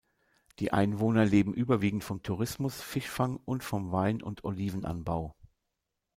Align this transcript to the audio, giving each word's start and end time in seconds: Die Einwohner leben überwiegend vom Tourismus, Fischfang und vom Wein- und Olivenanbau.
Die 0.57 0.73
Einwohner 0.73 1.25
leben 1.25 1.53
überwiegend 1.53 2.03
vom 2.03 2.23
Tourismus, 2.23 2.81
Fischfang 2.81 3.37
und 3.45 3.63
vom 3.63 3.91
Wein- 3.91 4.23
und 4.23 4.43
Olivenanbau. 4.43 5.35